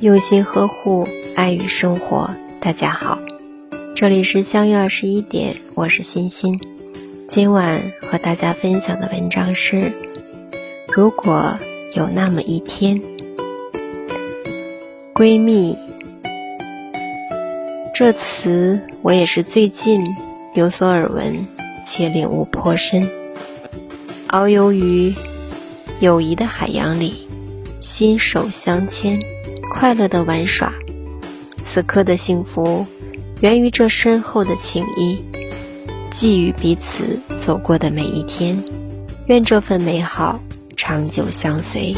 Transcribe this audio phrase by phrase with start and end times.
[0.00, 1.06] 用心呵护，
[1.36, 2.28] 爱与生活。
[2.60, 3.18] 大家好，
[3.94, 6.60] 这里是相约二十一点，我是欣欣。
[7.28, 9.92] 今晚和大家分享的文章是：
[10.92, 11.56] 如果
[11.94, 13.00] 有那么一天，
[15.14, 15.78] 闺蜜
[17.94, 20.04] 这词我也是最近
[20.54, 21.46] 有所耳闻，
[21.86, 23.08] 且领悟颇深。
[24.28, 25.14] 遨游于
[26.02, 27.28] 友谊的海洋里，
[27.78, 29.20] 心手相牵。
[29.70, 30.74] 快乐的玩耍，
[31.62, 32.84] 此刻的幸福
[33.40, 35.22] 源于这深厚的情谊，
[36.10, 38.60] 寄予彼此走过的每一天。
[39.26, 40.40] 愿这份美好
[40.76, 41.94] 长久相随，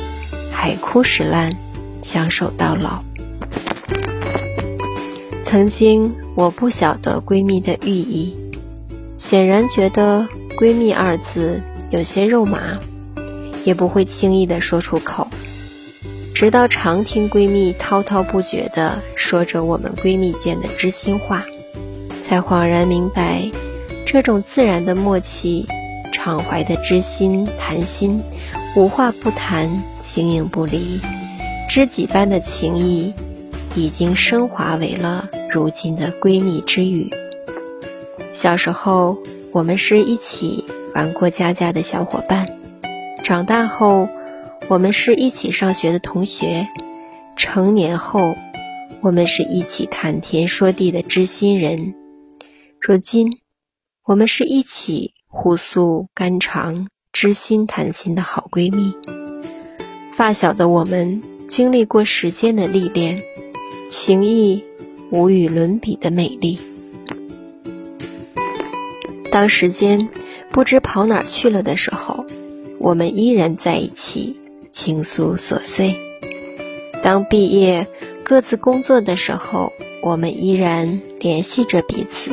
[0.53, 1.57] 海枯石烂，
[2.03, 3.03] 相守到老。
[5.43, 8.37] 曾经我不晓得闺蜜的寓意，
[9.17, 10.29] 显然觉得
[10.61, 12.79] “闺蜜”二字有些肉麻，
[13.65, 15.29] 也不会轻易的说出口。
[16.35, 21.45] 直到常听闺蜜滔滔不绝地说着我们闺蜜间的知心话，
[22.23, 23.51] 才恍然明白，
[24.05, 25.67] 这种自然的默契、
[26.13, 28.21] 敞怀的知心谈心、
[28.77, 31.01] 无话不谈、形影不离、
[31.69, 33.15] 知己般的情谊，
[33.77, 37.11] 已经升华为了如今的闺蜜之语。
[38.33, 39.17] 小时候，
[39.53, 40.65] 我们是一起
[40.97, 42.49] 玩过家家的小伙伴，
[43.25, 44.07] 长大后。
[44.67, 46.67] 我们是一起上学的同学，
[47.37, 48.35] 成年后，
[49.03, 51.95] 我们是一起谈天说地的知心人。
[52.81, 53.41] 如今，
[54.05, 58.95] 我们是一起互诉肝肠、知心谈心的好闺蜜。
[60.15, 63.21] 发小的我们，经历过时间的历练，
[63.91, 64.65] 情谊
[65.11, 66.59] 无与伦比的美丽。
[69.31, 70.09] 当时间
[70.51, 72.25] 不知跑哪去了的时候，
[72.85, 74.39] 我们依然在一起。
[74.71, 75.95] 倾诉琐碎。
[77.01, 77.87] 当毕业
[78.25, 82.33] 各自工作的时候，我们依然联系着彼此，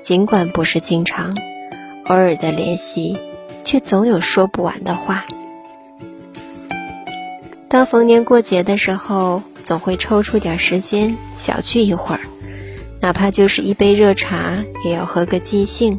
[0.00, 1.36] 尽管不是经常，
[2.06, 3.18] 偶尔的联系，
[3.64, 5.26] 却总有说不完的话。
[7.68, 12.20] 当逢年过节的时候，总会抽出点时间小聚一会儿，
[13.00, 15.98] 哪怕就是一杯热茶，也要喝个尽兴，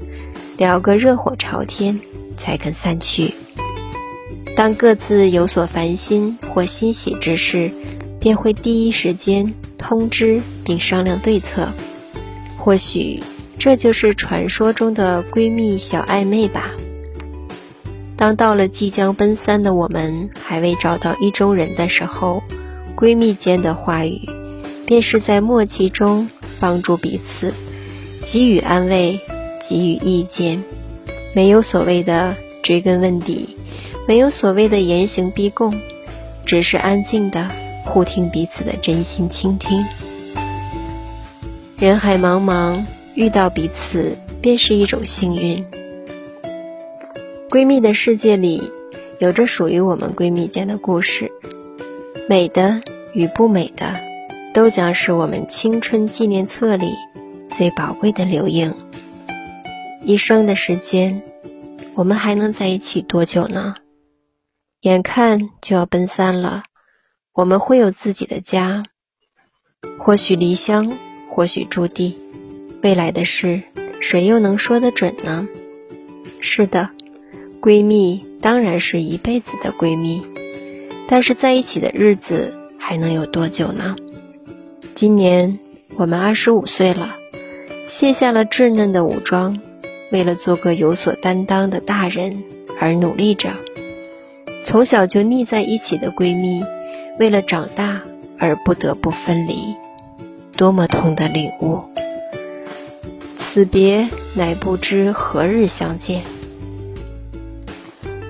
[0.56, 2.00] 聊个热火朝天，
[2.38, 3.34] 才肯散去。
[4.58, 7.70] 当各自有所烦心或欣喜之事，
[8.20, 11.72] 便会第一时间通知并商量对策。
[12.58, 13.22] 或许
[13.60, 16.72] 这就是传说中的闺蜜小暧昧吧。
[18.16, 22.42] 当到了即将奔三的我们还未找到意中人的时候，
[22.96, 24.20] 闺蜜间的话语，
[24.88, 26.28] 便是在默契中
[26.60, 27.54] 帮助彼此，
[28.24, 29.20] 给予安慰，
[29.70, 30.64] 给予意见，
[31.36, 33.56] 没有所谓的追根问底。
[34.08, 35.82] 没有所谓的严刑逼供，
[36.46, 37.50] 只是安静的
[37.84, 39.84] 互听彼此的真心倾听。
[41.78, 42.86] 人海茫茫，
[43.16, 45.66] 遇到彼此便是一种幸运。
[47.50, 48.72] 闺蜜的世界里，
[49.20, 51.30] 有着属于我们闺蜜间的故事，
[52.30, 52.82] 美的
[53.14, 54.00] 与不美的，
[54.54, 56.94] 都将是我们青春纪念册里
[57.52, 58.74] 最宝贵的留影。
[60.02, 61.22] 一生的时间，
[61.94, 63.76] 我们还能在一起多久呢？
[64.82, 66.64] 眼看就要奔三了，
[67.34, 68.84] 我们会有自己的家，
[69.98, 70.96] 或许离乡，
[71.32, 72.16] 或许驻地，
[72.84, 73.64] 未来的事，
[74.00, 75.48] 谁又能说得准呢？
[76.40, 76.92] 是的，
[77.60, 80.24] 闺蜜当然是一辈子的闺蜜，
[81.08, 83.96] 但是在一起的日子还能有多久呢？
[84.94, 85.58] 今年
[85.96, 87.16] 我们二十五岁了，
[87.88, 89.60] 卸下了稚嫩的武装，
[90.12, 92.44] 为了做个有所担当的大人
[92.80, 93.52] 而努力着。
[94.68, 96.62] 从小就腻在一起的闺蜜，
[97.20, 98.02] 为了长大
[98.38, 99.74] 而不得不分离，
[100.58, 101.80] 多么痛的领悟！
[103.38, 106.24] 此别乃不知何日相见。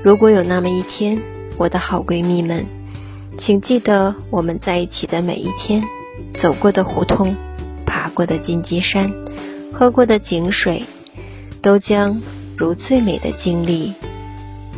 [0.04, 1.20] 如果有那么一天，
[1.58, 2.68] 我的好闺蜜们，
[3.36, 5.84] 请记得我们在一起的每一天，
[6.36, 7.36] 走过的胡同，
[7.84, 9.12] 爬过的荆棘山，
[9.74, 10.84] 喝过的井水，
[11.64, 12.22] 都将
[12.56, 13.92] 如最美的经历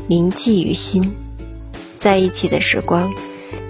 [0.07, 1.13] 铭记于心。
[1.99, 3.13] 在一起的时光，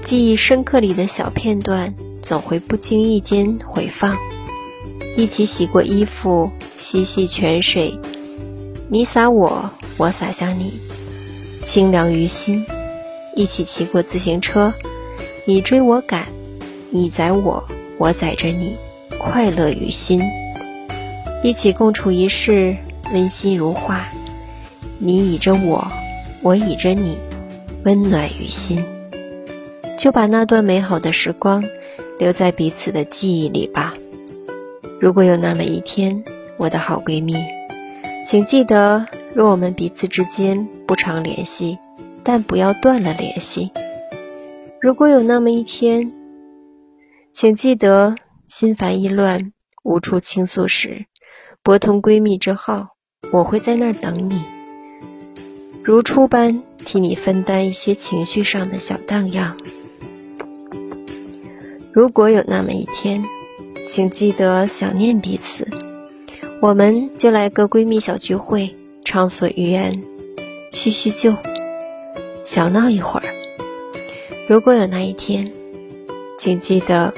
[0.02, 4.16] 记忆深刻里的小片段，总会不经意间回放。
[5.18, 8.00] 一起洗过衣服，嬉戏泉水，
[8.88, 10.80] 你洒我，我洒向你，
[11.64, 12.64] 清凉于心。
[13.36, 14.76] 一起骑过自行车，
[15.46, 16.28] 你追我赶，
[16.92, 17.64] 你载我，
[17.98, 18.76] 我载着你，
[19.18, 20.22] 快乐于心。
[21.42, 22.78] 一起共处一室，
[23.12, 24.08] 温馨如画，
[25.00, 25.92] 你倚着我，
[26.44, 27.18] 我倚着你。
[27.84, 28.84] 温暖于心。
[29.98, 31.64] 就把那段美好的时光
[32.18, 33.94] 留在彼此的记忆里吧。
[35.00, 36.24] 如果有那么一天，
[36.58, 37.36] 我的好闺蜜，
[38.26, 41.78] 请记得，若我们彼此之间不常联系，
[42.24, 43.72] 但不要断了联系。
[44.82, 46.12] 如果有那么一天，
[47.34, 48.16] 请记得，
[48.46, 49.52] 心烦意乱、
[49.84, 51.06] 无处倾诉时，
[51.62, 52.90] 拨通闺蜜之号，
[53.34, 54.42] 我会在那儿等你，
[55.84, 59.56] 如初般替你分担一些情绪上的小荡漾。
[61.94, 63.24] 如果有那么一天，
[63.88, 65.68] 请记得想念彼此，
[66.60, 68.74] 我们就来个闺蜜小聚会，
[69.06, 70.02] 畅所欲言，
[70.72, 71.36] 叙叙旧，
[72.44, 73.36] 小闹一会儿。
[74.48, 75.52] 如果有那一天，
[76.40, 77.14] 请记得。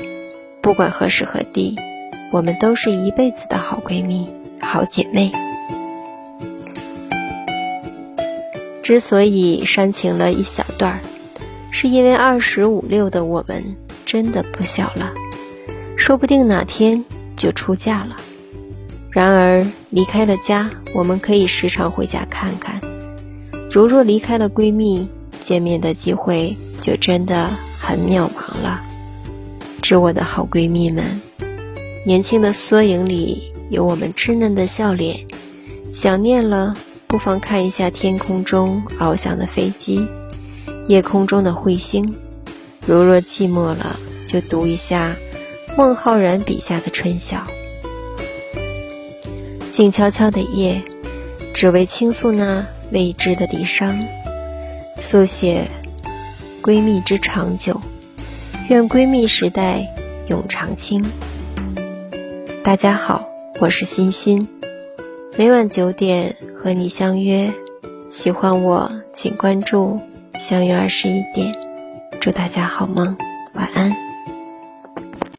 [0.62, 1.78] 不管何时何地，
[2.34, 4.28] 我们都是一辈子的好闺蜜、
[4.60, 5.32] 好姐妹。
[8.84, 11.00] 之所以煽情了一小段儿，
[11.72, 13.64] 是因为二十五六的我们
[14.06, 15.12] 真的不小了，
[15.96, 17.04] 说不定哪天
[17.36, 18.18] 就出嫁了。
[19.12, 22.80] 然而离开了家，我们可以时常回家看看；
[23.72, 25.08] 如若离开了闺蜜，
[25.40, 28.82] 见面的机会就真的很渺茫了。
[29.82, 31.22] 致我的好闺蜜们，
[32.06, 35.20] 年轻的缩影里有我们稚嫩的笑脸。
[35.92, 36.74] 想念了，
[37.12, 40.08] 不妨看一下天空中翱翔的飞机，
[40.88, 42.16] 夜空中的彗星。
[42.88, 45.14] 如若寂寞了，就读一下
[45.78, 47.46] 孟浩然笔下的春晓。
[49.70, 50.82] 静悄悄的夜，
[51.54, 53.94] 只为倾诉那未知的离殇，
[54.98, 55.68] 速写
[56.64, 57.82] 闺蜜之长久。
[58.70, 59.86] 愿闺蜜时代
[60.30, 61.04] 永长青。
[62.64, 63.28] 大家好，
[63.60, 64.48] 我是欣欣，
[65.38, 67.52] 每晚九点和你相约。
[68.08, 70.00] 喜欢我，请关注。
[70.36, 71.52] 相约二十一点，
[72.20, 73.18] 祝大家好梦，
[73.56, 73.92] 晚安。